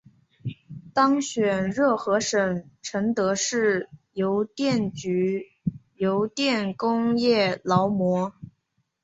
[0.95, 5.45] 当选热河省承德市邮电局
[5.93, 8.33] 邮电工业劳模。